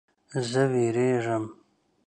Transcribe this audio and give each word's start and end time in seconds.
زه 0.49 0.63
ویریږم 0.71 1.43